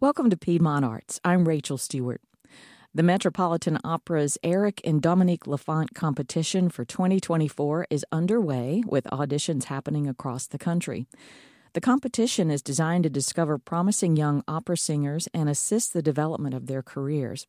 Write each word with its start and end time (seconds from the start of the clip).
Welcome 0.00 0.30
to 0.30 0.36
Piedmont 0.38 0.82
Arts. 0.82 1.20
I'm 1.26 1.46
Rachel 1.46 1.76
Stewart. 1.76 2.22
The 2.94 3.02
Metropolitan 3.02 3.78
Opera's 3.84 4.38
Eric 4.42 4.80
and 4.82 5.02
Dominique 5.02 5.44
Laffont 5.44 5.92
competition 5.94 6.70
for 6.70 6.86
2024 6.86 7.86
is 7.90 8.06
underway 8.10 8.82
with 8.86 9.04
auditions 9.12 9.64
happening 9.64 10.08
across 10.08 10.46
the 10.46 10.56
country. 10.56 11.06
The 11.74 11.82
competition 11.82 12.50
is 12.50 12.62
designed 12.62 13.04
to 13.04 13.10
discover 13.10 13.58
promising 13.58 14.16
young 14.16 14.42
opera 14.48 14.78
singers 14.78 15.28
and 15.34 15.50
assist 15.50 15.92
the 15.92 16.00
development 16.00 16.54
of 16.54 16.66
their 16.66 16.82
careers. 16.82 17.46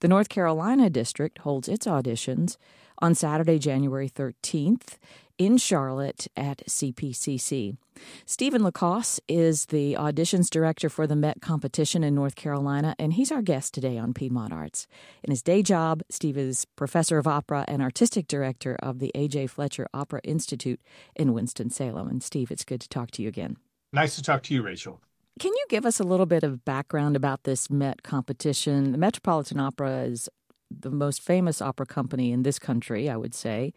The 0.00 0.08
North 0.08 0.28
Carolina 0.28 0.90
district 0.90 1.38
holds 1.38 1.66
its 1.66 1.86
auditions 1.86 2.58
on 2.98 3.14
Saturday, 3.14 3.58
January 3.58 4.10
13th 4.10 4.98
in 5.38 5.56
Charlotte 5.58 6.26
at 6.36 6.62
CPCC. 6.66 7.76
Steven 8.24 8.62
LaCosse 8.62 9.20
is 9.28 9.66
the 9.66 9.94
auditions 9.94 10.50
director 10.50 10.88
for 10.88 11.06
the 11.06 11.16
Met 11.16 11.40
competition 11.40 12.04
in 12.04 12.14
North 12.14 12.36
Carolina, 12.36 12.94
and 12.98 13.14
he's 13.14 13.32
our 13.32 13.42
guest 13.42 13.72
today 13.74 13.96
on 13.98 14.14
Piedmont 14.14 14.52
Arts. 14.52 14.86
In 15.22 15.30
his 15.30 15.42
day 15.42 15.62
job, 15.62 16.02
Steve 16.10 16.36
is 16.36 16.64
professor 16.76 17.18
of 17.18 17.26
opera 17.26 17.64
and 17.68 17.82
artistic 17.82 18.28
director 18.28 18.76
of 18.82 18.98
the 18.98 19.10
A.J. 19.14 19.46
Fletcher 19.48 19.86
Opera 19.94 20.20
Institute 20.24 20.80
in 21.14 21.32
Winston-Salem. 21.32 22.08
And 22.08 22.22
Steve, 22.22 22.50
it's 22.50 22.64
good 22.64 22.80
to 22.82 22.88
talk 22.88 23.10
to 23.12 23.22
you 23.22 23.28
again. 23.28 23.56
Nice 23.92 24.16
to 24.16 24.22
talk 24.22 24.42
to 24.44 24.54
you, 24.54 24.62
Rachel. 24.62 25.00
Can 25.38 25.52
you 25.52 25.64
give 25.68 25.84
us 25.84 26.00
a 26.00 26.04
little 26.04 26.26
bit 26.26 26.44
of 26.44 26.64
background 26.64 27.14
about 27.16 27.44
this 27.44 27.70
Met 27.70 28.02
competition? 28.02 28.92
The 28.92 28.98
Metropolitan 28.98 29.60
Opera 29.60 30.04
is 30.04 30.28
the 30.70 30.90
most 30.90 31.22
famous 31.22 31.62
opera 31.62 31.86
company 31.86 32.32
in 32.32 32.42
this 32.42 32.58
country, 32.58 33.08
I 33.08 33.16
would 33.16 33.34
say. 33.34 33.72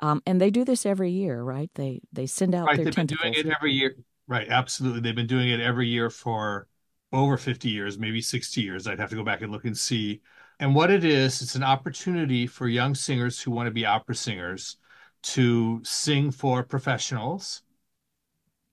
Um, 0.00 0.22
and 0.26 0.40
they 0.40 0.50
do 0.50 0.64
this 0.64 0.86
every 0.86 1.10
year, 1.10 1.42
right? 1.42 1.70
They 1.74 2.00
they 2.12 2.26
send 2.26 2.54
out 2.54 2.66
right, 2.70 2.76
their 2.76 2.84
they've 2.84 2.94
tentacles. 2.94 3.36
been 3.36 3.44
doing 3.44 3.46
it 3.52 3.54
every 3.56 3.72
year. 3.72 3.96
Right, 4.28 4.48
absolutely. 4.48 5.00
They've 5.00 5.14
been 5.14 5.26
doing 5.26 5.48
it 5.50 5.60
every 5.60 5.88
year 5.88 6.10
for 6.10 6.68
over 7.12 7.36
50 7.36 7.68
years, 7.70 7.98
maybe 7.98 8.20
60 8.20 8.60
years. 8.62 8.86
I'd 8.86 8.98
have 8.98 9.10
to 9.10 9.16
go 9.16 9.24
back 9.24 9.42
and 9.42 9.52
look 9.52 9.64
and 9.64 9.76
see. 9.76 10.20
And 10.58 10.74
what 10.74 10.90
it 10.90 11.04
is, 11.04 11.42
it's 11.42 11.54
an 11.54 11.62
opportunity 11.62 12.46
for 12.46 12.66
young 12.68 12.94
singers 12.94 13.40
who 13.40 13.50
want 13.50 13.66
to 13.68 13.70
be 13.72 13.86
opera 13.86 14.14
singers 14.16 14.78
to 15.22 15.80
sing 15.84 16.30
for 16.30 16.62
professionals, 16.64 17.62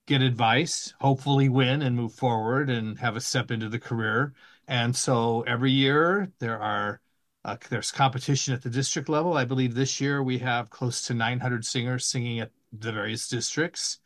get 0.05 0.21
advice, 0.21 0.93
hopefully 0.99 1.49
win 1.49 1.81
and 1.81 1.95
move 1.95 2.13
forward 2.13 2.69
and 2.69 2.99
have 2.99 3.15
a 3.15 3.21
step 3.21 3.51
into 3.51 3.69
the 3.69 3.79
career. 3.79 4.33
And 4.67 4.95
so 4.95 5.41
every 5.43 5.71
year 5.71 6.31
there 6.39 6.59
are 6.59 7.01
uh, 7.45 7.57
there's 7.69 7.91
competition 7.91 8.53
at 8.53 8.61
the 8.61 8.69
district 8.69 9.09
level. 9.09 9.33
I 9.33 9.45
believe 9.45 9.75
this 9.75 9.99
year 9.99 10.23
we 10.23 10.37
have 10.39 10.69
close 10.69 11.01
to 11.03 11.13
900 11.13 11.65
singers 11.65 12.05
singing 12.05 12.39
at 12.39 12.51
the 12.71 12.91
various 12.91 13.27
districts. 13.27 13.99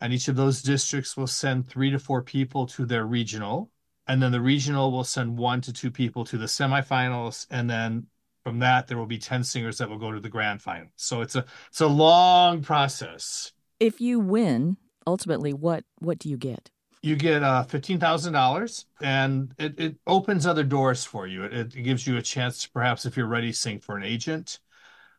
And 0.00 0.12
each 0.12 0.28
of 0.28 0.36
those 0.36 0.62
districts 0.62 1.16
will 1.16 1.26
send 1.26 1.68
three 1.68 1.90
to 1.90 1.98
four 1.98 2.22
people 2.22 2.66
to 2.68 2.86
their 2.86 3.04
regional. 3.04 3.70
And 4.06 4.22
then 4.22 4.32
the 4.32 4.40
regional 4.40 4.90
will 4.90 5.04
send 5.04 5.36
one 5.36 5.60
to 5.62 5.72
two 5.72 5.90
people 5.90 6.24
to 6.26 6.38
the 6.38 6.46
semifinals. 6.46 7.46
And 7.50 7.68
then 7.68 8.06
from 8.42 8.60
that, 8.60 8.86
there 8.86 8.96
will 8.96 9.06
be 9.06 9.18
10 9.18 9.44
singers 9.44 9.78
that 9.78 9.90
will 9.90 9.98
go 9.98 10.12
to 10.12 10.20
the 10.20 10.28
grand 10.30 10.62
final. 10.62 10.88
So 10.96 11.20
it's 11.20 11.36
a 11.36 11.44
it's 11.68 11.80
a 11.80 11.86
long 11.86 12.62
process. 12.62 13.52
If 13.80 14.00
you 14.00 14.18
win, 14.18 14.78
ultimately, 15.06 15.52
what 15.52 15.84
what 15.98 16.18
do 16.18 16.30
you 16.30 16.38
get? 16.38 16.70
You 17.02 17.16
get 17.16 17.42
uh, 17.42 17.64
$15,000 17.68 18.84
and 19.00 19.54
it, 19.58 19.78
it 19.78 19.96
opens 20.06 20.46
other 20.46 20.64
doors 20.64 21.04
for 21.04 21.26
you. 21.26 21.44
It, 21.44 21.74
it 21.74 21.82
gives 21.82 22.06
you 22.06 22.16
a 22.16 22.22
chance 22.22 22.62
to 22.62 22.70
perhaps, 22.70 23.06
if 23.06 23.16
you're 23.16 23.26
ready, 23.26 23.52
sing 23.52 23.78
for 23.80 23.96
an 23.96 24.02
agent. 24.02 24.58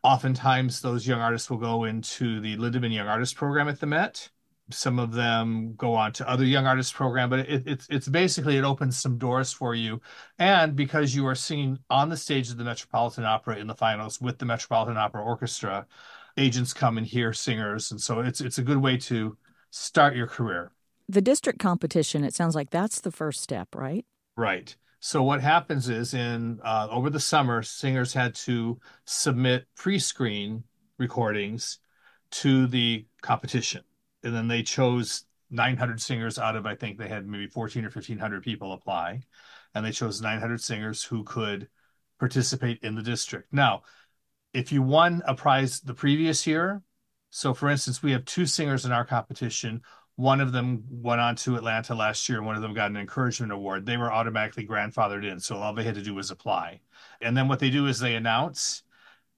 Oftentimes, 0.02 0.80
those 0.80 1.06
young 1.06 1.20
artists 1.20 1.50
will 1.50 1.58
go 1.58 1.84
into 1.84 2.40
the 2.40 2.56
Lindemann 2.56 2.92
Young 2.92 3.08
Artist 3.08 3.36
Program 3.36 3.68
at 3.68 3.80
the 3.80 3.86
Met. 3.86 4.30
Some 4.70 4.98
of 4.98 5.12
them 5.12 5.74
go 5.76 5.94
on 5.94 6.12
to 6.12 6.30
other 6.30 6.44
young 6.44 6.66
artist 6.66 6.94
program, 6.94 7.28
but 7.28 7.40
it, 7.40 7.64
it's 7.66 7.88
it's 7.90 8.08
basically 8.08 8.56
it 8.56 8.62
opens 8.62 9.00
some 9.00 9.18
doors 9.18 9.52
for 9.52 9.74
you, 9.74 10.00
and 10.38 10.76
because 10.76 11.12
you 11.12 11.26
are 11.26 11.34
singing 11.34 11.76
on 11.90 12.08
the 12.08 12.16
stage 12.16 12.50
of 12.50 12.56
the 12.56 12.62
Metropolitan 12.62 13.24
Opera 13.24 13.56
in 13.56 13.66
the 13.66 13.74
finals 13.74 14.20
with 14.20 14.38
the 14.38 14.44
Metropolitan 14.44 14.96
Opera 14.96 15.24
Orchestra, 15.24 15.86
agents 16.36 16.72
come 16.72 16.98
and 16.98 17.06
hear 17.06 17.32
singers, 17.32 17.90
and 17.90 18.00
so 18.00 18.20
it's 18.20 18.40
it's 18.40 18.58
a 18.58 18.62
good 18.62 18.78
way 18.78 18.96
to 18.96 19.36
start 19.72 20.14
your 20.14 20.28
career 20.28 20.70
the 21.12 21.20
district 21.20 21.58
competition, 21.58 22.24
it 22.24 22.34
sounds 22.34 22.54
like 22.54 22.70
that's 22.70 23.00
the 23.00 23.10
first 23.10 23.42
step, 23.42 23.74
right? 23.74 24.04
Right. 24.36 24.74
So 25.00 25.22
what 25.22 25.40
happens 25.40 25.88
is 25.88 26.14
in 26.14 26.60
uh, 26.62 26.88
over 26.90 27.10
the 27.10 27.20
summer, 27.20 27.62
singers 27.62 28.12
had 28.12 28.34
to 28.36 28.78
submit 29.06 29.66
pre-screen 29.74 30.64
recordings 30.98 31.78
to 32.32 32.66
the 32.66 33.06
competition, 33.22 33.82
and 34.22 34.34
then 34.34 34.46
they 34.46 34.62
chose 34.62 35.24
900 35.50 36.00
singers 36.00 36.38
out 36.38 36.54
of 36.54 36.66
I 36.66 36.74
think 36.74 36.98
they 36.98 37.08
had 37.08 37.26
maybe 37.26 37.46
14 37.46 37.82
or 37.82 37.88
1500 37.88 38.42
people 38.42 38.72
apply, 38.72 39.22
and 39.74 39.84
they 39.84 39.90
chose 39.90 40.20
900 40.20 40.60
singers 40.60 41.02
who 41.02 41.24
could 41.24 41.68
participate 42.18 42.80
in 42.82 42.94
the 42.94 43.02
district. 43.02 43.52
Now, 43.52 43.82
if 44.52 44.70
you 44.70 44.82
won 44.82 45.22
a 45.26 45.34
prize 45.34 45.80
the 45.80 45.94
previous 45.94 46.46
year, 46.46 46.82
so 47.30 47.54
for 47.54 47.70
instance, 47.70 48.02
we 48.02 48.12
have 48.12 48.24
two 48.26 48.44
singers 48.44 48.84
in 48.84 48.92
our 48.92 49.04
competition 49.04 49.80
one 50.20 50.42
of 50.42 50.52
them 50.52 50.84
went 50.90 51.18
on 51.18 51.34
to 51.34 51.56
Atlanta 51.56 51.94
last 51.94 52.28
year, 52.28 52.36
and 52.36 52.46
one 52.46 52.54
of 52.54 52.60
them 52.60 52.74
got 52.74 52.90
an 52.90 52.98
encouragement 52.98 53.52
award. 53.52 53.86
They 53.86 53.96
were 53.96 54.12
automatically 54.12 54.66
grandfathered 54.66 55.24
in, 55.24 55.40
so 55.40 55.56
all 55.56 55.72
they 55.72 55.82
had 55.82 55.94
to 55.94 56.02
do 56.02 56.14
was 56.14 56.30
apply. 56.30 56.80
And 57.22 57.34
then 57.34 57.48
what 57.48 57.58
they 57.58 57.70
do 57.70 57.86
is 57.86 57.98
they 57.98 58.14
announce, 58.14 58.82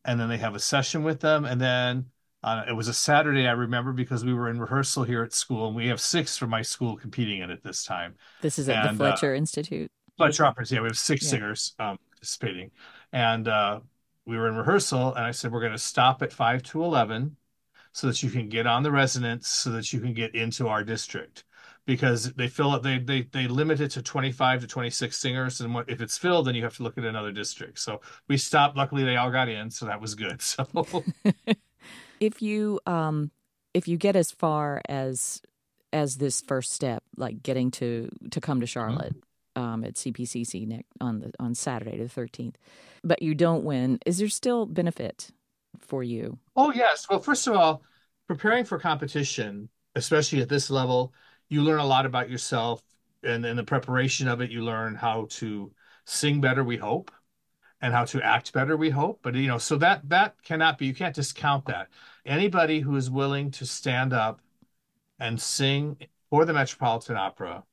and 0.04 0.19
then 0.19 0.28
they 0.28 0.38
have 0.38 0.56
a 0.56 0.59
session 0.59 1.04
with 1.04 1.21
them, 1.21 1.44
and 1.44 1.60
then 1.60 2.06
uh, 2.42 2.65
it 2.69 2.72
was 2.72 2.88
a 2.88 2.92
Saturday, 2.92 3.47
I 3.47 3.53
remember, 3.53 3.92
because 3.92 4.25
we 4.25 4.34
were 4.34 4.50
in 4.50 4.59
rehearsal 4.59 5.04
here 5.04 5.22
at 5.22 5.32
school, 5.32 5.69
and 5.69 5.76
we 5.76 5.87
have 5.87 6.00
six 6.00 6.37
from 6.37 6.50
my 6.50 6.62
school 6.62 6.97
competing 6.97 7.42
in 7.42 7.50
it 7.53 7.62
this 7.62 7.84
time. 7.84 8.16
This 8.41 8.59
is 8.59 8.69
at 8.69 8.84
and, 8.84 8.98
the 8.98 9.04
uh, 9.04 9.10
Fletcher 9.10 9.34
uh, 9.34 9.37
Institute. 9.37 9.88
Fletcher 10.16 10.44
Operas, 10.44 10.72
yeah, 10.72 10.81
we 10.81 10.88
have 10.88 10.98
six 10.98 11.22
yeah. 11.22 11.31
singers 11.31 11.75
um, 11.78 11.97
participating, 12.10 12.72
and 13.12 13.47
uh, 13.47 13.78
we 14.26 14.37
were 14.37 14.48
in 14.48 14.56
rehearsal, 14.56 15.15
and 15.15 15.25
I 15.25 15.31
said 15.31 15.53
we're 15.53 15.60
going 15.60 15.71
to 15.71 15.78
stop 15.78 16.22
at 16.22 16.32
five 16.32 16.65
to 16.65 16.82
eleven 16.82 17.37
so 17.92 18.06
that 18.06 18.22
you 18.22 18.30
can 18.30 18.48
get 18.48 18.66
on 18.66 18.82
the 18.82 18.91
resonance 18.91 19.48
so 19.48 19.70
that 19.70 19.92
you 19.92 20.00
can 20.00 20.14
get 20.14 20.34
into 20.34 20.69
our 20.69 20.82
district. 20.82 21.44
Because 21.84 22.32
they 22.34 22.47
fill 22.47 22.70
up 22.70 22.82
they 22.84 22.98
they 22.98 23.22
they 23.22 23.48
limit 23.48 23.80
it 23.80 23.91
to 23.92 24.03
25 24.03 24.60
to 24.60 24.66
26 24.69 25.16
singers 25.16 25.60
and 25.60 25.75
what, 25.75 25.91
if 25.91 26.00
it's 26.00 26.16
filled 26.16 26.47
then 26.47 26.54
you 26.54 26.62
have 26.62 26.76
to 26.76 26.84
look 26.84 26.97
at 26.97 27.04
another 27.04 27.32
district. 27.32 27.80
So 27.80 28.00
we 28.28 28.36
stopped. 28.36 28.76
Luckily 28.76 29.03
they 29.04 29.16
all 29.16 29.32
got 29.32 29.48
in 29.48 29.70
so 29.70 29.86
that 29.86 30.00
was 30.00 30.14
good 30.14 30.41
so. 30.42 30.66
If 32.20 32.41
you 32.41 32.78
um 32.86 33.32
if 33.75 33.88
you 33.88 33.97
get 33.97 34.16
as 34.16 34.30
far 34.30 34.80
as 34.88 35.42
as 35.92 36.16
this 36.16 36.41
first 36.41 36.72
step 36.72 37.03
like 37.16 37.42
getting 37.42 37.70
to 37.72 38.09
to 38.30 38.41
come 38.41 38.60
to 38.60 38.66
charlotte 38.66 39.14
mm-hmm. 39.56 39.62
um 39.62 39.84
at 39.84 39.94
cpcc 39.94 40.66
next 40.66 40.86
on 41.00 41.20
the 41.20 41.32
on 41.38 41.54
saturday 41.54 41.98
the 41.98 42.04
13th 42.04 42.54
but 43.04 43.22
you 43.22 43.34
don't 43.34 43.64
win 43.64 43.98
is 44.06 44.19
there 44.19 44.28
still 44.28 44.66
benefit 44.66 45.30
for 45.81 46.03
you? 46.03 46.38
Oh, 46.56 46.72
yes. 46.72 47.06
Well, 47.09 47.21
first 47.21 47.47
of 47.47 47.55
all, 47.55 47.83
preparing 48.28 48.65
for 48.65 48.78
competition, 48.78 49.69
especially 49.94 50.41
at 50.41 50.49
this 50.49 50.71
level, 50.71 51.12
you 51.49 51.62
learn 51.62 51.81
a 51.81 51.87
lot 51.87 52.06
about 52.06 52.31
yourself. 52.31 52.83
And 53.22 53.44
in 53.44 53.56
the 53.56 53.65
preparation 53.65 54.27
of 54.28 54.41
it, 54.41 54.50
you 54.50 54.62
learn 54.65 54.94
how 54.94 55.27
to 55.31 55.72
sing 56.06 56.41
better, 56.41 56.65
we 56.65 56.77
hope, 56.77 57.10
and 57.81 57.93
how 57.93 58.05
to 58.06 58.22
act 58.22 58.53
better, 58.53 58.77
we 58.77 58.91
hope. 58.91 59.21
But, 59.22 59.34
you 59.34 59.49
know, 59.49 59.59
so 59.59 59.77
that 59.78 60.09
that 60.09 60.43
cannot 60.43 60.78
be, 60.78 60.87
you 60.87 60.94
can't 60.94 61.15
discount 61.15 61.66
that. 61.66 61.89
Anybody 62.25 62.81
who 62.81 62.97
is 62.97 63.10
willing 63.10 63.50
to 63.53 63.66
stand 63.66 64.12
up 64.12 64.41
and 65.19 65.41
sing 65.41 65.99
for 66.31 66.44
the 66.44 66.53
Metropolitan 66.53 67.16
Opera, 67.16 67.65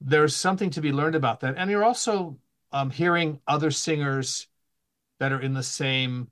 there's 0.00 0.36
something 0.36 0.70
to 0.70 0.80
be 0.80 0.92
learned 0.92 1.14
about 1.14 1.40
that. 1.40 1.54
And 1.56 1.70
you're 1.70 1.84
also 1.84 2.38
um, 2.72 2.90
hearing 2.90 3.40
other 3.46 3.70
singers 3.70 4.48
that 5.20 5.32
are 5.32 5.40
in 5.40 5.54
the 5.54 5.62
same 5.62 6.30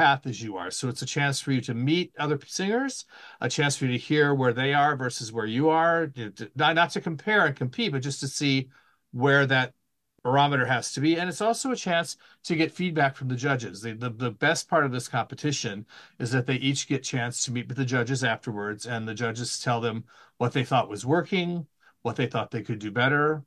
path 0.00 0.26
as 0.26 0.40
you 0.42 0.56
are. 0.56 0.70
So 0.70 0.88
it's 0.88 1.02
a 1.02 1.06
chance 1.06 1.40
for 1.40 1.52
you 1.52 1.60
to 1.60 1.74
meet 1.74 2.14
other 2.18 2.40
singers, 2.46 3.04
a 3.42 3.50
chance 3.50 3.76
for 3.76 3.84
you 3.84 3.92
to 3.92 3.98
hear 3.98 4.34
where 4.34 4.54
they 4.54 4.72
are 4.72 4.96
versus 4.96 5.30
where 5.30 5.44
you 5.44 5.68
are, 5.68 6.10
not, 6.56 6.74
not 6.74 6.90
to 6.92 7.02
compare 7.02 7.44
and 7.44 7.54
compete, 7.54 7.92
but 7.92 8.00
just 8.00 8.20
to 8.20 8.28
see 8.28 8.70
where 9.12 9.44
that 9.44 9.74
barometer 10.22 10.64
has 10.64 10.94
to 10.94 11.00
be. 11.02 11.18
And 11.18 11.28
it's 11.28 11.42
also 11.42 11.70
a 11.70 11.76
chance 11.76 12.16
to 12.44 12.56
get 12.56 12.72
feedback 12.72 13.14
from 13.14 13.28
the 13.28 13.36
judges. 13.36 13.82
The, 13.82 13.92
the, 13.92 14.08
the 14.08 14.30
best 14.30 14.70
part 14.70 14.86
of 14.86 14.92
this 14.92 15.06
competition 15.06 15.84
is 16.18 16.30
that 16.30 16.46
they 16.46 16.54
each 16.54 16.88
get 16.88 17.02
chance 17.02 17.44
to 17.44 17.52
meet 17.52 17.68
with 17.68 17.76
the 17.76 17.84
judges 17.84 18.24
afterwards, 18.24 18.86
and 18.86 19.06
the 19.06 19.12
judges 19.12 19.60
tell 19.60 19.82
them 19.82 20.04
what 20.38 20.54
they 20.54 20.64
thought 20.64 20.88
was 20.88 21.04
working, 21.04 21.66
what 22.00 22.16
they 22.16 22.26
thought 22.26 22.52
they 22.52 22.62
could 22.62 22.78
do 22.78 22.90
better. 22.90 23.44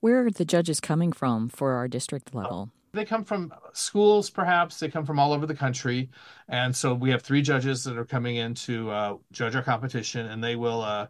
Where 0.00 0.26
are 0.26 0.30
the 0.30 0.44
judges 0.44 0.80
coming 0.80 1.12
from 1.12 1.48
for 1.48 1.72
our 1.72 1.88
district 1.88 2.34
level? 2.34 2.70
They 2.94 3.04
come 3.04 3.24
from 3.24 3.52
schools 3.72 4.30
perhaps. 4.30 4.78
They 4.78 4.88
come 4.88 5.04
from 5.04 5.18
all 5.18 5.32
over 5.32 5.46
the 5.46 5.54
country. 5.54 6.10
And 6.48 6.74
so 6.74 6.94
we 6.94 7.10
have 7.10 7.22
three 7.22 7.42
judges 7.42 7.84
that 7.84 7.98
are 7.98 8.04
coming 8.04 8.36
in 8.36 8.54
to 8.54 8.90
uh, 8.90 9.16
judge 9.32 9.54
our 9.56 9.62
competition 9.62 10.26
and 10.26 10.42
they 10.42 10.56
will 10.56 10.80
uh, 10.80 11.08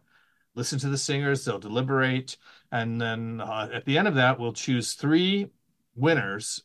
listen 0.54 0.78
to 0.80 0.88
the 0.88 0.98
singers. 0.98 1.44
They'll 1.44 1.58
deliberate. 1.58 2.36
And 2.72 3.00
then 3.00 3.40
uh, 3.40 3.68
at 3.72 3.84
the 3.84 3.98
end 3.98 4.08
of 4.08 4.14
that 4.16 4.38
we'll 4.38 4.52
choose 4.52 4.94
three 4.94 5.50
winners 5.94 6.62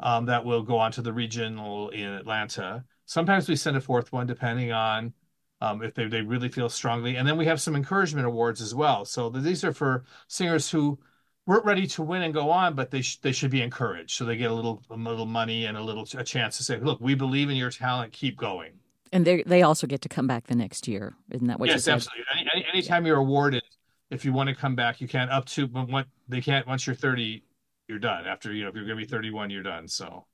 um, 0.00 0.26
that 0.26 0.44
will 0.44 0.62
go 0.62 0.78
on 0.78 0.92
to 0.92 1.02
the 1.02 1.12
regional 1.12 1.90
in 1.90 2.08
atlanta. 2.08 2.84
Sometimes 3.04 3.48
we 3.48 3.56
send 3.56 3.76
a 3.76 3.80
fourth 3.80 4.12
one 4.12 4.26
depending 4.26 4.72
on 4.72 5.12
um, 5.60 5.82
if 5.82 5.94
they, 5.94 6.06
they 6.06 6.22
really 6.22 6.48
feel 6.48 6.68
strongly. 6.68 7.16
And 7.16 7.26
then 7.26 7.36
we 7.36 7.46
have 7.46 7.60
some 7.60 7.76
encouragement 7.76 8.26
awards 8.26 8.60
as 8.60 8.74
well. 8.74 9.04
So 9.04 9.30
these 9.30 9.62
are 9.62 9.72
for 9.72 10.04
singers 10.26 10.68
who 10.68 10.98
weren't 11.46 11.64
ready 11.64 11.86
to 11.86 12.02
win 12.02 12.22
and 12.22 12.32
go 12.32 12.50
on, 12.50 12.74
but 12.74 12.90
they 12.90 13.02
sh 13.02 13.18
they 13.18 13.32
should 13.32 13.50
be 13.50 13.62
encouraged. 13.62 14.16
So 14.16 14.24
they 14.24 14.36
get 14.36 14.50
a 14.50 14.54
little 14.54 14.82
a 14.90 14.96
little 14.96 15.26
money 15.26 15.66
and 15.66 15.76
a 15.76 15.82
little 15.82 16.06
a 16.16 16.24
chance 16.24 16.56
to 16.58 16.64
say, 16.64 16.78
"Look, 16.78 17.00
we 17.00 17.14
believe 17.14 17.50
in 17.50 17.56
your 17.56 17.70
talent. 17.70 18.12
Keep 18.12 18.36
going." 18.36 18.72
And 19.12 19.26
they 19.26 19.42
they 19.42 19.62
also 19.62 19.86
get 19.86 20.00
to 20.02 20.08
come 20.08 20.26
back 20.26 20.46
the 20.46 20.54
next 20.54 20.88
year, 20.88 21.14
isn't 21.30 21.46
that 21.46 21.60
what 21.60 21.68
yes, 21.68 21.86
absolutely. 21.86 22.24
Any, 22.34 22.48
any, 22.54 22.66
anytime 22.72 23.04
you're 23.04 23.18
awarded, 23.18 23.62
if 24.10 24.24
you 24.24 24.32
want 24.32 24.48
to 24.48 24.54
come 24.54 24.74
back, 24.74 25.00
you 25.00 25.08
can't 25.08 25.30
up 25.30 25.44
to 25.46 25.66
but 25.66 25.88
what 25.88 26.06
they 26.28 26.40
can't 26.40 26.66
once 26.66 26.86
you're 26.86 26.96
30, 26.96 27.44
you're 27.88 27.98
done. 27.98 28.26
After 28.26 28.52
you 28.52 28.62
know, 28.62 28.68
if 28.70 28.74
you're 28.74 28.86
going 28.86 28.98
to 28.98 29.04
be 29.04 29.10
31, 29.10 29.50
you're 29.50 29.62
done. 29.62 29.86
So 29.88 30.26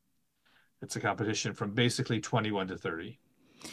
it's 0.81 0.95
a 0.97 1.01
competition 1.01 1.55
from 1.55 1.73
basically 1.73 2.21
21 2.21 2.69
to 2.69 2.77
30. 2.77 3.19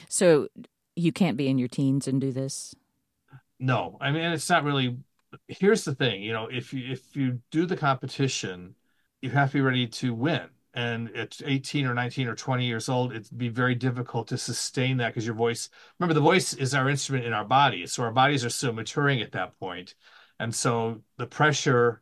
So 0.10 0.48
you 0.96 1.12
can't 1.12 1.38
be 1.38 1.48
in 1.48 1.58
your 1.58 1.68
teens 1.68 2.08
and 2.08 2.20
do 2.20 2.32
this. 2.32 2.74
No, 3.60 3.98
I 4.02 4.12
mean 4.12 4.24
it's 4.24 4.50
not 4.50 4.64
really. 4.64 4.98
Here's 5.48 5.84
the 5.84 5.96
thing, 5.96 6.22
you 6.22 6.34
know, 6.34 6.48
if 6.48 6.74
you 6.74 6.92
if 6.92 7.16
you 7.16 7.42
do 7.52 7.66
the 7.66 7.78
competition, 7.78 8.76
you 9.22 9.30
have 9.32 9.52
to 9.52 9.58
be 9.58 9.62
ready 9.62 9.88
to 9.88 10.14
win. 10.14 10.50
And 10.74 11.16
at 11.16 11.40
18 11.44 11.86
or 11.86 11.94
19 11.94 12.28
or 12.28 12.36
20 12.36 12.66
years 12.66 12.90
old, 12.90 13.14
it'd 13.14 13.38
be 13.38 13.48
very 13.48 13.76
difficult 13.76 14.28
to 14.28 14.38
sustain 14.38 14.98
that 14.98 15.10
because 15.10 15.26
your 15.26 15.36
voice, 15.36 15.70
remember, 16.00 16.14
the 16.14 16.20
voice 16.20 16.54
is 16.54 16.74
our 16.76 16.90
instrument 16.90 17.26
in 17.26 17.32
our 17.32 17.46
bodies. 17.46 17.94
So 17.94 18.04
our 18.04 18.12
bodies 18.12 18.44
are 18.44 18.50
still 18.50 18.74
maturing 18.74 19.22
at 19.22 19.32
that. 19.32 19.54
And 20.40 20.54
so 20.54 21.02
the 21.18 21.28
pressure 21.28 22.02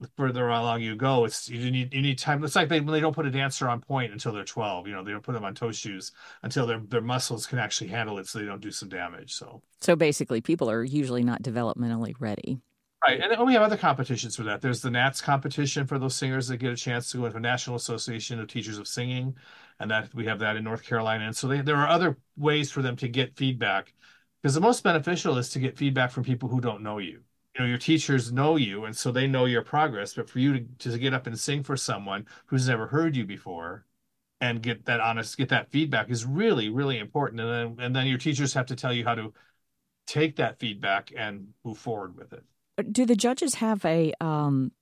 the 0.00 0.08
further 0.16 0.48
along 0.48 0.82
you 0.82 0.96
go, 0.96 1.24
it's 1.24 1.48
you 1.48 1.70
need 1.70 1.92
you 1.94 2.02
need 2.02 2.18
time. 2.18 2.42
It's 2.44 2.56
like 2.56 2.68
they 2.68 2.80
they 2.80 3.00
don't 3.00 3.14
put 3.14 3.26
a 3.26 3.30
dancer 3.30 3.68
on 3.68 3.80
pointe 3.80 4.12
until 4.12 4.32
they're 4.32 4.44
12. 4.44 4.86
You 4.88 4.94
know, 4.94 5.04
they 5.04 5.12
don't 5.12 5.22
put 5.22 5.32
them 5.32 5.44
on 5.44 5.54
toe 5.54 5.72
shoes 5.72 6.12
until 6.42 6.66
their 6.66 6.78
their 6.80 7.00
muscles 7.02 7.46
can 7.46 7.58
actually 7.58 7.88
handle 7.90 8.18
it, 8.18 8.26
so 8.26 8.38
they 8.38 8.46
don't 8.46 8.60
do 8.62 8.70
some 8.72 8.88
damage. 8.88 9.34
So 9.34 9.62
So 9.80 9.96
basically, 9.96 10.40
people 10.40 10.70
are 10.70 10.82
usually 10.84 11.22
not 11.24 11.42
developmentally 11.42 12.14
ready. 12.18 12.60
right, 13.06 13.20
and 13.20 13.46
we 13.46 13.52
have 13.54 13.62
other 13.62 13.76
competitions 13.76 14.36
for 14.36 14.42
that. 14.44 14.60
There's 14.60 14.80
the 14.82 14.90
Nats 14.90 15.20
competition 15.20 15.86
for 15.86 15.98
those 15.98 16.14
singers 16.16 16.48
that 16.48 16.58
get 16.58 16.72
a 16.72 16.76
chance 16.76 17.10
to 17.10 17.18
go 17.18 17.24
into 17.26 17.34
the 17.34 17.40
National 17.40 17.76
Association 17.76 18.40
of 18.40 18.48
Teachers 18.48 18.78
of 18.78 18.88
Singing, 18.88 19.36
and 19.78 19.90
that 19.90 20.12
we 20.14 20.26
have 20.26 20.38
that 20.40 20.56
in 20.56 20.64
North 20.64 20.82
Carolina. 20.84 21.24
And 21.26 21.36
so 21.36 21.48
they, 21.48 21.60
there 21.62 21.76
are 21.76 21.88
other 21.88 22.18
ways 22.36 22.70
for 22.70 22.82
them 22.82 22.96
to 22.96 23.08
get 23.08 23.36
feedback 23.36 23.94
because 24.42 24.54
the 24.54 24.60
most 24.60 24.82
beneficial 24.84 25.38
is 25.38 25.50
to 25.50 25.58
get 25.60 25.78
feedback 25.78 26.10
from 26.10 26.24
people 26.24 26.48
who 26.48 26.60
don't 26.60 26.82
know 26.82 26.98
you 26.98 27.22
you 27.54 27.60
know 27.60 27.68
your 27.68 27.78
teachers 27.78 28.32
know 28.32 28.56
you 28.56 28.84
and 28.84 28.96
so 28.96 29.10
they 29.10 29.26
know 29.26 29.44
your 29.44 29.62
progress 29.62 30.14
but 30.14 30.28
for 30.28 30.38
you 30.38 30.60
to, 30.60 30.90
to 30.90 30.98
get 30.98 31.14
up 31.14 31.26
and 31.26 31.38
sing 31.38 31.62
for 31.62 31.76
someone 31.76 32.26
who's 32.46 32.68
never 32.68 32.86
heard 32.86 33.16
you 33.16 33.24
before 33.24 33.84
and 34.40 34.62
get 34.62 34.84
that 34.86 35.00
honest 35.00 35.36
get 35.36 35.48
that 35.48 35.70
feedback 35.70 36.10
is 36.10 36.24
really 36.24 36.68
really 36.68 36.98
important 36.98 37.40
and 37.40 37.50
then 37.50 37.84
and 37.84 37.96
then 37.96 38.06
your 38.06 38.18
teachers 38.18 38.54
have 38.54 38.66
to 38.66 38.76
tell 38.76 38.92
you 38.92 39.04
how 39.04 39.14
to 39.14 39.32
take 40.06 40.36
that 40.36 40.58
feedback 40.58 41.12
and 41.16 41.48
move 41.64 41.78
forward 41.78 42.16
with 42.16 42.32
it 42.32 42.44
Do 42.92 43.04
the 43.04 43.16
judges 43.16 43.54
have 43.56 43.84
a 43.84 44.12
um 44.20 44.72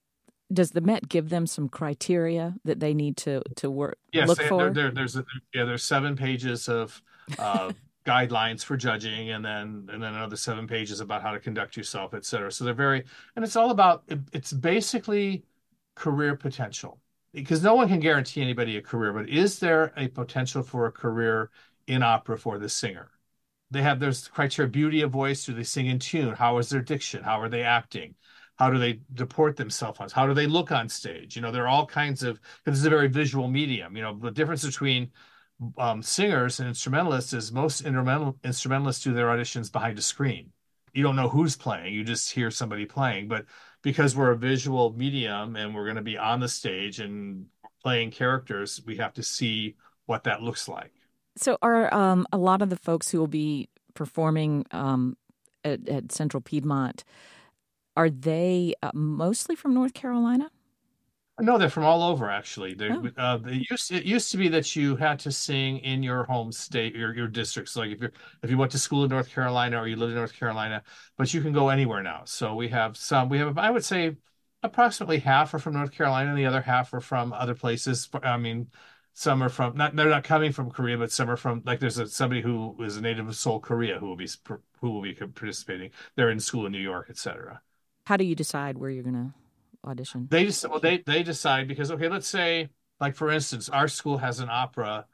does 0.50 0.70
the 0.70 0.80
Met 0.80 1.08
give 1.08 1.28
them 1.28 1.46
some 1.46 1.68
criteria 1.68 2.54
that 2.64 2.80
they 2.80 2.94
need 2.94 3.16
to 3.18 3.42
to 3.56 3.70
work 3.70 3.98
yes 4.12 4.28
look 4.28 4.38
they, 4.38 4.48
for? 4.48 4.64
there, 4.64 4.72
there, 4.72 4.90
there's 4.90 5.16
a, 5.16 5.24
yeah 5.54 5.64
there's 5.64 5.84
seven 5.84 6.16
pages 6.16 6.68
of 6.68 7.02
uh 7.38 7.72
guidelines 8.08 8.64
for 8.64 8.76
judging 8.76 9.30
and 9.30 9.44
then 9.44 9.86
and 9.92 10.02
then 10.02 10.14
another 10.14 10.36
seven 10.36 10.66
pages 10.66 11.00
about 11.00 11.20
how 11.20 11.30
to 11.32 11.38
conduct 11.38 11.76
yourself 11.76 12.14
et 12.14 12.24
cetera. 12.24 12.50
So 12.50 12.64
they're 12.64 12.72
very 12.72 13.04
and 13.36 13.44
it's 13.44 13.56
all 13.56 13.70
about 13.70 14.04
it's 14.32 14.52
basically 14.52 15.44
career 15.94 16.34
potential 16.34 17.00
because 17.34 17.62
no 17.62 17.74
one 17.74 17.88
can 17.88 18.00
guarantee 18.00 18.40
anybody 18.40 18.78
a 18.78 18.82
career 18.82 19.12
but 19.12 19.28
is 19.28 19.58
there 19.58 19.92
a 19.96 20.08
potential 20.08 20.62
for 20.62 20.86
a 20.86 20.92
career 20.92 21.50
in 21.86 22.02
opera 22.02 22.38
for 22.38 22.58
the 22.58 22.68
singer? 22.68 23.10
They 23.70 23.82
have 23.82 24.00
there's 24.00 24.26
criteria 24.28 24.70
beauty 24.70 25.02
of 25.02 25.10
voice 25.10 25.44
do 25.44 25.52
they 25.52 25.62
sing 25.62 25.86
in 25.86 25.98
tune? 25.98 26.34
How 26.34 26.56
is 26.58 26.70
their 26.70 26.80
diction? 26.80 27.22
How 27.22 27.40
are 27.42 27.50
they 27.50 27.62
acting? 27.62 28.14
How 28.58 28.70
do 28.70 28.78
they 28.78 29.00
deport 29.12 29.56
themselves 29.56 30.12
how 30.12 30.26
do 30.26 30.32
they 30.34 30.46
look 30.46 30.72
on 30.72 30.88
stage? 30.88 31.36
You 31.36 31.42
know 31.42 31.52
there 31.52 31.64
are 31.64 31.68
all 31.68 31.86
kinds 31.86 32.22
of 32.22 32.40
because 32.64 32.78
it's 32.78 32.86
a 32.86 32.90
very 32.90 33.08
visual 33.08 33.48
medium 33.48 33.96
you 33.96 34.02
know 34.02 34.16
the 34.18 34.30
difference 34.30 34.64
between 34.64 35.10
um, 35.76 36.02
singers 36.02 36.60
and 36.60 36.68
instrumentalists 36.68 37.32
is 37.32 37.52
most 37.52 37.80
instrumental 37.80 38.36
instrumentalists 38.44 39.04
do 39.04 39.12
their 39.12 39.26
auditions 39.26 39.70
behind 39.70 39.98
a 39.98 40.02
screen. 40.02 40.52
You 40.92 41.02
don't 41.02 41.16
know 41.16 41.28
who's 41.28 41.56
playing, 41.56 41.94
you 41.94 42.04
just 42.04 42.32
hear 42.32 42.50
somebody 42.50 42.86
playing. 42.86 43.28
But 43.28 43.46
because 43.82 44.16
we're 44.16 44.30
a 44.30 44.36
visual 44.36 44.92
medium 44.92 45.56
and 45.56 45.74
we're 45.74 45.84
going 45.84 45.96
to 45.96 46.02
be 46.02 46.18
on 46.18 46.40
the 46.40 46.48
stage 46.48 47.00
and 47.00 47.46
playing 47.82 48.10
characters, 48.10 48.80
we 48.86 48.96
have 48.96 49.14
to 49.14 49.22
see 49.22 49.76
what 50.06 50.24
that 50.24 50.42
looks 50.42 50.68
like. 50.68 50.92
So, 51.36 51.58
are 51.62 51.92
um, 51.94 52.26
a 52.32 52.38
lot 52.38 52.62
of 52.62 52.70
the 52.70 52.76
folks 52.76 53.10
who 53.10 53.18
will 53.18 53.28
be 53.28 53.68
performing 53.94 54.66
um, 54.72 55.16
at, 55.64 55.88
at, 55.88 56.12
Central 56.12 56.40
Piedmont 56.40 57.04
are 57.96 58.10
they 58.10 58.74
uh, 58.82 58.92
mostly 58.94 59.56
from 59.56 59.74
North 59.74 59.92
Carolina? 59.92 60.50
No, 61.40 61.56
they're 61.56 61.70
from 61.70 61.84
all 61.84 62.02
over 62.02 62.30
actually. 62.30 62.74
They 62.74 62.90
oh. 62.90 63.08
uh, 63.16 63.36
they 63.36 63.64
used 63.70 63.92
it 63.92 64.04
used 64.04 64.30
to 64.32 64.36
be 64.36 64.48
that 64.48 64.74
you 64.74 64.96
had 64.96 65.18
to 65.20 65.30
sing 65.30 65.78
in 65.78 66.02
your 66.02 66.24
home 66.24 66.50
state, 66.50 66.96
your 66.96 67.14
your 67.14 67.28
districts. 67.28 67.72
So 67.72 67.80
like 67.80 67.92
if 67.92 68.00
you're 68.00 68.12
if 68.42 68.50
you 68.50 68.58
went 68.58 68.72
to 68.72 68.78
school 68.78 69.04
in 69.04 69.10
North 69.10 69.30
Carolina 69.30 69.80
or 69.80 69.86
you 69.86 69.96
lived 69.96 70.10
in 70.10 70.16
North 70.16 70.34
Carolina, 70.34 70.82
but 71.16 71.32
you 71.32 71.40
can 71.40 71.52
go 71.52 71.68
anywhere 71.68 72.02
now. 72.02 72.22
So 72.24 72.54
we 72.54 72.68
have 72.68 72.96
some. 72.96 73.28
We 73.28 73.38
have 73.38 73.56
I 73.56 73.70
would 73.70 73.84
say 73.84 74.16
approximately 74.62 75.18
half 75.18 75.54
are 75.54 75.58
from 75.58 75.74
North 75.74 75.92
Carolina, 75.92 76.30
and 76.30 76.38
the 76.38 76.46
other 76.46 76.62
half 76.62 76.92
are 76.92 77.00
from 77.00 77.32
other 77.32 77.54
places. 77.54 78.08
I 78.22 78.36
mean, 78.36 78.68
some 79.12 79.42
are 79.42 79.48
from 79.48 79.76
not 79.76 79.94
they're 79.94 80.08
not 80.08 80.24
coming 80.24 80.52
from 80.52 80.70
Korea, 80.70 80.98
but 80.98 81.12
some 81.12 81.30
are 81.30 81.36
from 81.36 81.62
like 81.64 81.80
there's 81.80 81.98
a, 81.98 82.08
somebody 82.08 82.42
who 82.42 82.74
is 82.82 82.96
a 82.96 83.00
native 83.00 83.28
of 83.28 83.36
Seoul, 83.36 83.60
Korea, 83.60 83.98
who 83.98 84.06
will 84.06 84.16
be 84.16 84.28
who 84.80 84.90
will 84.90 85.02
be 85.02 85.14
participating. 85.14 85.90
They're 86.16 86.30
in 86.30 86.40
school 86.40 86.66
in 86.66 86.72
New 86.72 86.78
York, 86.78 87.08
etc. 87.10 87.60
How 88.06 88.16
do 88.16 88.24
you 88.24 88.34
decide 88.34 88.78
where 88.78 88.90
you're 88.90 89.04
gonna? 89.04 89.34
Audition? 89.84 90.26
They 90.30 90.44
just 90.44 90.68
well 90.68 90.80
they 90.80 90.98
they 90.98 91.22
decide 91.22 91.68
because 91.68 91.90
okay, 91.90 92.08
let's 92.08 92.28
say 92.28 92.70
like 93.00 93.14
for 93.14 93.30
instance, 93.30 93.68
our 93.68 93.88
school 93.88 94.18
has 94.18 94.40
an 94.40 94.48
opera 94.50 95.06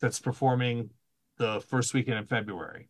that's 0.00 0.20
performing 0.20 0.90
the 1.38 1.60
first 1.68 1.94
weekend 1.94 2.18
in 2.18 2.26
February. 2.26 2.88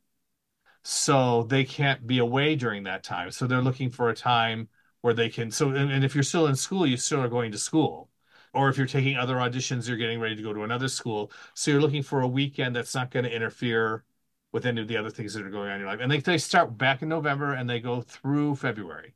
So 0.82 1.44
they 1.44 1.64
can't 1.64 2.06
be 2.06 2.19
away 2.19 2.56
during 2.56 2.84
that 2.84 3.02
time. 3.05 3.31
So 3.31 3.46
they're 3.46 3.62
looking 3.62 3.90
for 3.90 4.08
a 4.11 4.14
time 4.14 4.69
where 5.02 5.14
they 5.14 5.28
can 5.28 5.50
so 5.50 5.70
and, 5.70 5.90
and 5.93 6.05
if 6.05 6.14
you're 6.14 6.25
still 6.25 6.46
in 6.46 6.56
school, 6.56 6.87
you 6.87 6.96
still 6.96 7.20
are 7.20 7.28
going 7.28 7.52
to 7.52 7.58
school. 7.58 8.11
Or 8.52 8.69
if 8.69 8.76
you're 8.76 8.87
taking 8.87 9.17
other 9.17 9.37
auditions, 9.37 9.87
you're 9.87 9.96
getting 9.96 10.19
ready 10.20 10.34
to 10.37 10.43
go 10.43 10.52
to 10.52 10.64
another 10.64 10.88
school. 10.88 11.31
So 11.55 11.70
you're 11.70 11.81
looking 11.81 12.02
for 12.02 12.20
a 12.22 12.26
weekend 12.28 12.75
that's 12.75 12.94
not 12.94 13.11
going 13.11 13.25
to 13.25 13.34
interfere 13.34 14.05
with 14.52 14.67
any 14.67 14.81
of 14.81 14.88
the 14.88 14.96
other 14.96 15.11
things 15.11 15.34
that 15.34 15.46
are 15.46 15.50
going 15.50 15.69
on 15.69 15.76
in 15.76 15.81
your 15.82 15.88
life. 15.88 16.00
And 16.00 16.11
they, 16.11 16.19
they 16.19 16.38
start 16.38 16.76
back 16.76 17.02
in 17.02 17.08
November 17.08 17.52
and 17.52 17.70
they 17.70 17.78
go 17.81 18.00
through 18.02 18.56
February. 18.56 19.14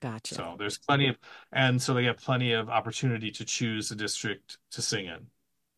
Gotcha. 0.00 0.34
So 0.34 0.56
there's 0.58 0.78
plenty 0.78 1.08
of, 1.08 1.18
and 1.52 1.80
so 1.80 1.92
they 1.94 2.04
have 2.04 2.16
plenty 2.16 2.52
of 2.52 2.70
opportunity 2.70 3.30
to 3.32 3.44
choose 3.44 3.90
a 3.90 3.94
district 3.94 4.58
to 4.72 4.82
sing 4.82 5.06
in. 5.06 5.26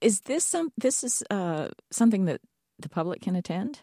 Is 0.00 0.20
this 0.20 0.44
some? 0.44 0.72
This 0.76 1.04
is 1.04 1.22
uh, 1.30 1.68
something 1.90 2.26
that 2.26 2.40
the 2.78 2.88
public 2.88 3.22
can 3.22 3.36
attend. 3.36 3.80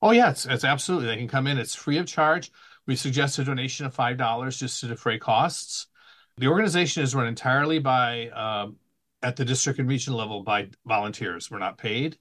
Oh 0.00 0.10
yeah, 0.10 0.30
it's, 0.30 0.46
it's 0.46 0.64
absolutely. 0.64 1.06
They 1.06 1.16
can 1.16 1.28
come 1.28 1.46
in. 1.46 1.58
It's 1.58 1.74
free 1.74 1.98
of 1.98 2.06
charge. 2.06 2.50
We 2.86 2.96
suggest 2.96 3.38
a 3.38 3.44
donation 3.44 3.86
of 3.86 3.94
five 3.94 4.16
dollars 4.16 4.58
just 4.58 4.80
to 4.80 4.88
defray 4.88 5.18
costs. 5.18 5.86
The 6.38 6.48
organization 6.48 7.02
is 7.02 7.14
run 7.14 7.26
entirely 7.26 7.78
by, 7.78 8.28
uh, 8.28 8.68
at 9.22 9.36
the 9.36 9.44
district 9.44 9.78
and 9.78 9.88
region 9.88 10.14
level, 10.14 10.42
by 10.42 10.70
volunteers. 10.86 11.50
We're 11.50 11.58
not 11.58 11.76
paid. 11.76 12.16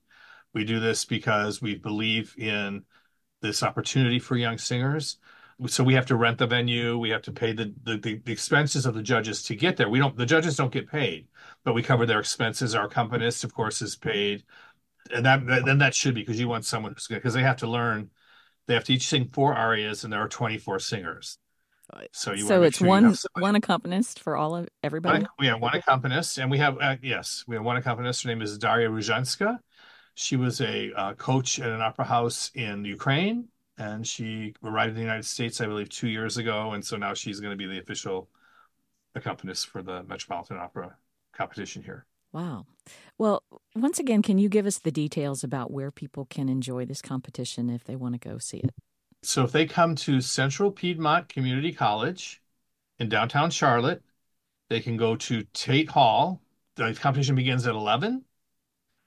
We 0.53 0.65
do 0.65 0.81
this 0.81 1.05
because 1.05 1.61
we 1.61 1.75
believe 1.75 2.35
in 2.37 2.83
this 3.41 3.63
opportunity 3.63 4.19
for 4.19 4.35
young 4.35 4.57
singers 4.57 5.17
so 5.67 5.83
we 5.83 5.93
have 5.93 6.05
to 6.07 6.15
rent 6.15 6.37
the 6.37 6.47
venue 6.47 6.97
we 6.97 7.09
have 7.09 7.21
to 7.21 7.31
pay 7.31 7.53
the, 7.53 7.73
the, 7.83 7.97
the 7.97 8.31
expenses 8.31 8.85
of 8.85 8.93
the 8.93 9.03
judges 9.03 9.43
to 9.43 9.55
get 9.55 9.77
there. 9.77 9.89
We 9.89 9.99
don't 9.99 10.15
the 10.17 10.25
judges 10.25 10.55
don't 10.55 10.71
get 10.71 10.89
paid 10.89 11.27
but 11.63 11.73
we 11.73 11.83
cover 11.83 12.05
their 12.05 12.19
expenses. 12.19 12.75
Our 12.75 12.85
accompanist 12.85 13.43
of 13.43 13.53
course 13.53 13.81
is 13.81 13.95
paid. 13.95 14.43
And 15.13 15.25
that, 15.25 15.45
then 15.65 15.79
that 15.79 15.95
should 15.95 16.15
be 16.15 16.21
because 16.21 16.39
you 16.39 16.47
want 16.47 16.65
someone 16.65 16.93
who's 16.93 17.07
good 17.07 17.15
because 17.15 17.33
they 17.33 17.41
have 17.41 17.57
to 17.57 17.67
learn 17.67 18.09
they 18.67 18.73
have 18.75 18.83
to 18.85 18.93
each 18.93 19.07
sing 19.07 19.29
four 19.33 19.53
arias 19.53 20.03
and 20.03 20.13
there 20.13 20.21
are 20.21 20.29
24 20.29 20.79
singers. 20.79 21.37
So 22.13 22.31
you 22.31 22.47
so 22.47 22.63
it's 22.63 22.77
sure 22.77 22.87
one 22.87 23.15
one 23.37 23.55
accompanist 23.55 24.19
for 24.19 24.37
all 24.37 24.55
of 24.55 24.69
everybody? 24.81 25.25
We 25.39 25.47
have 25.47 25.61
one 25.61 25.75
accompanist. 25.75 26.37
And 26.37 26.49
we 26.49 26.57
have 26.59 26.77
uh, 26.79 26.95
yes 27.01 27.43
we 27.47 27.55
have 27.55 27.65
one 27.65 27.77
accompanist. 27.77 28.23
Her 28.23 28.29
name 28.29 28.41
is 28.41 28.57
daria 28.57 28.89
ruzhanska. 28.89 29.59
She 30.15 30.37
was 30.37 30.61
a 30.61 30.91
uh, 30.93 31.13
coach 31.15 31.59
at 31.59 31.69
an 31.69 31.81
opera 31.81 32.05
house 32.05 32.51
in 32.53 32.85
ukraine 32.85 33.47
and 33.81 34.05
she 34.05 34.53
arrived 34.63 34.89
in 34.89 34.95
the 34.95 35.01
United 35.01 35.25
States, 35.25 35.59
I 35.59 35.65
believe, 35.65 35.89
two 35.89 36.07
years 36.07 36.37
ago, 36.37 36.73
and 36.73 36.85
so 36.85 36.97
now 36.97 37.15
she's 37.15 37.39
going 37.39 37.51
to 37.51 37.57
be 37.57 37.65
the 37.65 37.79
official 37.79 38.29
accompanist 39.15 39.67
for 39.67 39.81
the 39.81 40.03
Metropolitan 40.03 40.57
Opera 40.57 40.95
competition 41.33 41.81
here. 41.81 42.05
Wow. 42.31 42.67
Well, 43.17 43.43
once 43.75 43.97
again, 43.97 44.21
can 44.21 44.37
you 44.37 44.49
give 44.49 44.67
us 44.67 44.77
the 44.77 44.91
details 44.91 45.43
about 45.43 45.71
where 45.71 45.89
people 45.89 46.25
can 46.25 46.47
enjoy 46.47 46.85
this 46.85 47.01
competition 47.01 47.71
if 47.71 47.83
they 47.83 47.95
want 47.95 48.13
to 48.13 48.19
go 48.19 48.37
see 48.37 48.57
it? 48.57 48.69
So, 49.23 49.43
if 49.43 49.51
they 49.51 49.65
come 49.65 49.95
to 49.95 50.21
Central 50.21 50.71
Piedmont 50.71 51.27
Community 51.27 51.73
College 51.73 52.41
in 52.99 53.09
downtown 53.09 53.49
Charlotte, 53.49 54.03
they 54.69 54.79
can 54.79 54.95
go 54.95 55.15
to 55.15 55.43
Tate 55.53 55.89
Hall. 55.89 56.39
The 56.75 56.93
competition 56.93 57.35
begins 57.35 57.65
at 57.65 57.73
11 57.73 58.23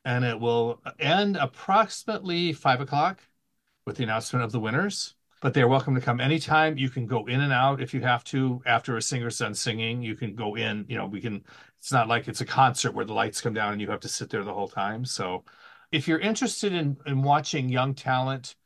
and 0.04 0.24
it 0.24 0.38
will 0.38 0.82
end 0.98 1.36
approximately 1.36 2.52
5 2.52 2.80
o'clock 2.80 3.20
with 3.86 3.96
the 3.96 4.02
announcement 4.04 4.44
of 4.44 4.52
the 4.52 4.60
winners. 4.60 5.14
but 5.40 5.52
they're 5.52 5.68
welcome 5.68 5.94
to 5.94 6.00
come 6.00 6.20
anytime. 6.20 6.78
You 6.78 6.88
can 6.88 7.06
go 7.06 7.26
in 7.26 7.42
and 7.42 7.52
out 7.52 7.82
if 7.82 7.92
you 7.92 8.00
have 8.00 8.24
to 8.24 8.62
after 8.64 8.96
a 8.96 9.02
singer's 9.02 9.38
done 9.38 9.54
singing. 9.54 10.02
You 10.02 10.14
can 10.16 10.34
go 10.34 10.54
in, 10.56 10.86
you 10.88 10.96
know, 10.96 11.06
we 11.06 11.20
can, 11.20 11.44
it's 11.78 11.92
not 11.92 12.08
like 12.08 12.28
it's 12.28 12.40
a 12.40 12.46
concert 12.46 12.94
where 12.94 13.04
the 13.04 13.12
lights 13.12 13.42
come 13.42 13.52
down 13.52 13.72
and 13.72 13.80
you 13.82 13.90
have 13.90 14.00
to 14.00 14.08
sit 14.08 14.30
there 14.30 14.42
the 14.42 14.54
whole 14.54 14.68
time. 14.68 15.04
So 15.04 15.44
if 15.92 16.08
you're 16.08 16.18
interested 16.18 16.72
in, 16.72 16.96
in 17.06 17.22
watching 17.22 17.68
young 17.68 17.94
talent, 17.94 18.56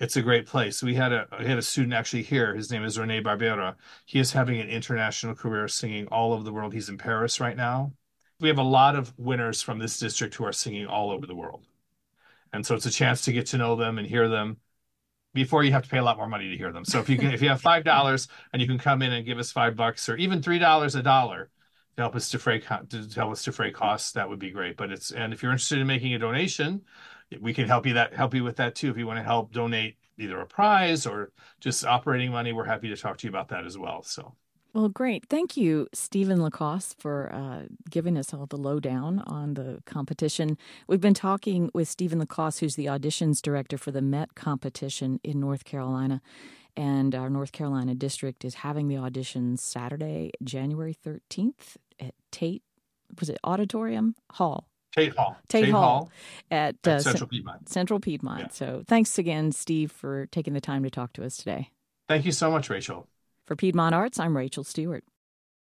it's 0.00 0.16
a 0.16 0.22
great 0.22 0.46
place. 0.46 0.82
We 0.82 0.94
had 0.94 1.12
a 1.12 1.28
we 1.38 1.46
had 1.46 1.58
a 1.58 1.62
student 1.62 1.94
actually 1.94 2.22
here. 2.24 2.54
His 2.54 2.70
name 2.72 2.84
is 2.84 2.98
Rene 2.98 3.22
Barbera. 3.22 3.76
He 4.06 4.18
is 4.18 4.32
having 4.32 4.60
an 4.60 4.68
international 4.68 5.34
career 5.34 5.68
singing 5.68 6.06
all 6.08 6.32
over 6.32 6.42
the 6.44 6.52
world. 6.52 6.74
He's 6.74 6.88
in 6.90 6.98
Paris 6.98 7.40
right 7.40 7.56
now. 7.56 7.92
We 8.40 8.48
have 8.48 8.58
a 8.58 8.62
lot 8.62 8.96
of 8.96 9.14
winners 9.18 9.62
from 9.62 9.78
this 9.78 9.98
district 9.98 10.34
who 10.34 10.44
are 10.44 10.52
singing 10.52 10.86
all 10.86 11.10
over 11.10 11.26
the 11.26 11.36
world. 11.36 11.66
And 12.56 12.66
so 12.66 12.74
it's 12.74 12.86
a 12.86 12.90
chance 12.90 13.22
to 13.22 13.32
get 13.32 13.46
to 13.48 13.58
know 13.58 13.76
them 13.76 13.98
and 13.98 14.06
hear 14.06 14.28
them 14.28 14.56
before 15.34 15.62
you 15.62 15.72
have 15.72 15.82
to 15.82 15.88
pay 15.88 15.98
a 15.98 16.02
lot 16.02 16.16
more 16.16 16.26
money 16.26 16.48
to 16.50 16.56
hear 16.56 16.72
them. 16.72 16.84
So 16.84 16.98
if 16.98 17.08
you 17.08 17.18
can, 17.18 17.30
if 17.30 17.42
you 17.42 17.50
have 17.50 17.60
five 17.60 17.84
dollars 17.84 18.26
and 18.52 18.60
you 18.60 18.66
can 18.66 18.78
come 18.78 19.02
in 19.02 19.12
and 19.12 19.24
give 19.24 19.38
us 19.38 19.52
five 19.52 19.76
bucks 19.76 20.08
or 20.08 20.16
even 20.16 20.42
three 20.42 20.58
dollars 20.58 20.94
a 20.94 21.02
dollar 21.02 21.50
to 21.96 22.02
help 22.02 22.16
us 22.16 22.30
defray 22.30 22.58
to 22.60 23.08
help 23.14 23.32
us 23.32 23.44
defray 23.44 23.70
costs, 23.70 24.12
that 24.12 24.28
would 24.28 24.38
be 24.38 24.50
great. 24.50 24.76
But 24.76 24.90
it's 24.90 25.12
and 25.12 25.32
if 25.32 25.42
you're 25.42 25.52
interested 25.52 25.78
in 25.78 25.86
making 25.86 26.14
a 26.14 26.18
donation, 26.18 26.82
we 27.40 27.52
can 27.52 27.68
help 27.68 27.86
you 27.86 27.94
that 27.94 28.14
help 28.14 28.34
you 28.34 28.42
with 28.42 28.56
that 28.56 28.74
too. 28.74 28.90
If 28.90 28.96
you 28.96 29.06
want 29.06 29.18
to 29.18 29.22
help 29.22 29.52
donate 29.52 29.98
either 30.18 30.40
a 30.40 30.46
prize 30.46 31.06
or 31.06 31.32
just 31.60 31.84
operating 31.84 32.32
money, 32.32 32.52
we're 32.52 32.64
happy 32.64 32.88
to 32.88 32.96
talk 32.96 33.18
to 33.18 33.26
you 33.26 33.30
about 33.30 33.48
that 33.48 33.66
as 33.66 33.76
well. 33.76 34.02
So. 34.02 34.34
Well, 34.76 34.90
great. 34.90 35.24
Thank 35.30 35.56
you, 35.56 35.88
Steven 35.94 36.42
LaCosse, 36.42 36.94
for 36.98 37.32
uh, 37.32 37.62
giving 37.88 38.18
us 38.18 38.34
all 38.34 38.44
the 38.44 38.58
lowdown 38.58 39.20
on 39.20 39.54
the 39.54 39.80
competition. 39.86 40.58
We've 40.86 41.00
been 41.00 41.14
talking 41.14 41.70
with 41.72 41.88
Steven 41.88 42.18
LaCosse, 42.18 42.58
who's 42.58 42.74
the 42.76 42.84
auditions 42.84 43.40
director 43.40 43.78
for 43.78 43.90
the 43.90 44.02
Met 44.02 44.34
competition 44.34 45.18
in 45.24 45.40
North 45.40 45.64
Carolina. 45.64 46.20
And 46.76 47.14
our 47.14 47.30
North 47.30 47.52
Carolina 47.52 47.94
district 47.94 48.44
is 48.44 48.56
having 48.56 48.88
the 48.88 48.96
auditions 48.96 49.60
Saturday, 49.60 50.32
January 50.44 50.94
13th 50.94 51.78
at 51.98 52.12
Tate, 52.30 52.62
was 53.18 53.30
it 53.30 53.38
Auditorium 53.44 54.14
Hall? 54.32 54.68
Tate 54.94 55.16
Hall. 55.16 55.38
Tate, 55.48 55.64
Tate 55.64 55.72
Hall, 55.72 55.80
Hall, 55.80 56.10
at, 56.50 56.86
uh, 56.86 56.98
Central 56.98 57.30
Piedmont. 57.30 57.70
Central 57.70 57.98
Piedmont. 57.98 58.40
Yeah. 58.40 58.48
So 58.50 58.84
thanks 58.86 59.18
again, 59.18 59.52
Steve, 59.52 59.90
for 59.90 60.26
taking 60.26 60.52
the 60.52 60.60
time 60.60 60.82
to 60.82 60.90
talk 60.90 61.14
to 61.14 61.24
us 61.24 61.38
today. 61.38 61.70
Thank 62.08 62.26
you 62.26 62.32
so 62.32 62.50
much, 62.50 62.68
Rachel. 62.68 63.08
For 63.46 63.54
Piedmont 63.54 63.94
Arts, 63.94 64.18
I'm 64.18 64.36
Rachel 64.36 64.64
Stewart. 64.64 65.04